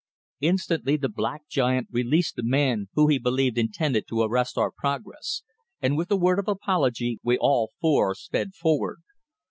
Instantly 0.39 0.97
the 0.97 1.09
black 1.09 1.47
giant 1.47 1.87
released 1.91 2.35
the 2.35 2.41
man 2.41 2.87
who 2.95 3.07
he 3.07 3.19
believed 3.19 3.55
intended 3.59 4.07
to 4.07 4.23
arrest 4.23 4.57
our 4.57 4.71
progress, 4.71 5.43
and 5.79 5.95
with 5.95 6.09
a 6.09 6.17
word 6.17 6.39
of 6.39 6.47
apology 6.47 7.19
we 7.21 7.37
all 7.37 7.69
four 7.79 8.15
sped 8.15 8.55
forward. 8.55 9.03